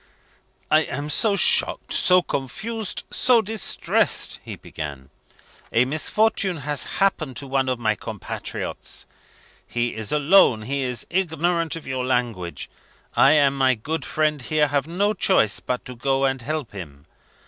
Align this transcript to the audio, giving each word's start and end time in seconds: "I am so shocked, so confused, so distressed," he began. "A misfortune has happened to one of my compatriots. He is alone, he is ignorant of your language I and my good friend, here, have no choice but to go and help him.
"I 0.71 0.79
am 0.85 1.11
so 1.11 1.35
shocked, 1.35 1.93
so 1.93 2.23
confused, 2.23 3.03
so 3.11 3.39
distressed," 3.43 4.39
he 4.43 4.55
began. 4.55 5.11
"A 5.71 5.85
misfortune 5.85 6.57
has 6.65 6.83
happened 6.97 7.37
to 7.37 7.45
one 7.45 7.69
of 7.69 7.77
my 7.77 7.93
compatriots. 7.93 9.05
He 9.67 9.93
is 9.93 10.11
alone, 10.11 10.63
he 10.63 10.81
is 10.81 11.05
ignorant 11.11 11.75
of 11.75 11.85
your 11.85 12.03
language 12.03 12.67
I 13.15 13.33
and 13.33 13.55
my 13.55 13.75
good 13.75 14.03
friend, 14.03 14.41
here, 14.41 14.69
have 14.69 14.87
no 14.87 15.13
choice 15.13 15.59
but 15.59 15.85
to 15.85 15.95
go 15.95 16.25
and 16.25 16.41
help 16.41 16.71
him. 16.71 17.05